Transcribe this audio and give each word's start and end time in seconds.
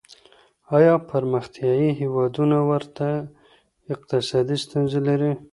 آيا 0.77 0.93
پرمختيايي 1.09 1.89
هيوادونه 1.99 2.57
ورته 2.69 3.07
اقتصادي 3.93 4.57
ستونزې 4.63 4.99
لري؟ 5.07 5.31